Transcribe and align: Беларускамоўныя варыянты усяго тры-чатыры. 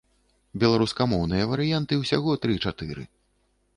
Беларускамоўныя 0.61 1.49
варыянты 1.51 1.93
усяго 2.05 2.31
тры-чатыры. 2.47 3.03